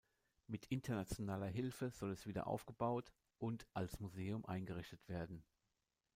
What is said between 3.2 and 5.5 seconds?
und als Museum eingerichtet werden.